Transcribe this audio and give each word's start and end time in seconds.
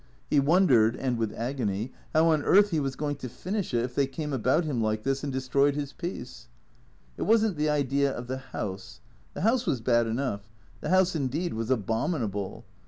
He 0.31 0.39
wondered, 0.39 0.95
and 0.95 1.19
with 1.19 1.31
agony, 1.33 1.91
how 2.11 2.29
on 2.29 2.41
earth 2.41 2.71
he 2.71 2.79
was 2.79 2.95
going 2.95 3.17
to 3.17 3.29
finish 3.29 3.71
it 3.71 3.83
if 3.85 3.93
they 3.93 4.07
came 4.07 4.33
about 4.33 4.65
him 4.65 4.81
like 4.81 5.03
this 5.03 5.23
and 5.23 5.31
destroyed 5.31 5.75
his 5.75 5.93
peace. 5.93 6.47
It 7.17 7.21
was 7.21 7.45
n't 7.45 7.55
the 7.55 7.69
idea 7.69 8.11
of 8.11 8.25
the 8.25 8.37
house. 8.39 9.01
The 9.35 9.41
house 9.41 9.67
was 9.67 9.79
bad 9.79 10.07
enough; 10.07 10.49
the 10.79 10.89
house 10.89 11.15
indeed 11.15 11.53
was 11.53 11.69
abominable. 11.69 12.65